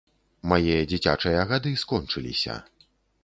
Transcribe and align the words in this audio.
Мае 0.51 0.77
дзіцячыя 0.93 1.43
гады 1.53 1.73
скончыліся. 1.83 2.57